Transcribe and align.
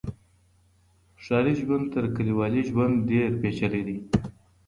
ښاري 1.23 1.53
ژوند 1.61 1.85
تر 1.93 2.03
کلیوالي 2.15 2.61
ژوند 2.69 2.93
ډیر 3.09 3.29
پیچلی 3.41 3.81
دی. 3.87 3.97